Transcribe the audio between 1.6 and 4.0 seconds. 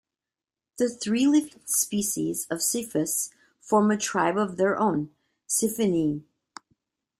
species of "Cepphus" form a